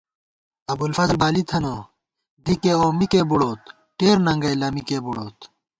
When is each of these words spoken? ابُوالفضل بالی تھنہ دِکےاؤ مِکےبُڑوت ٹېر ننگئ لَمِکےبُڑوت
ابُوالفضل 0.71 1.17
بالی 1.21 1.43
تھنہ 1.49 1.75
دِکےاؤ 2.45 2.87
مِکےبُڑوت 2.99 3.61
ٹېر 3.97 4.17
ننگئ 4.25 4.55
لَمِکےبُڑوت 4.61 5.37